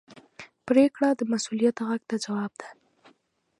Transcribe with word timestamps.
پرېکړه 0.67 1.09
د 1.15 1.21
مسؤلیت 1.31 1.77
غږ 1.87 2.01
ته 2.09 2.15
ځواب 2.25 2.51
ده. 2.61 2.69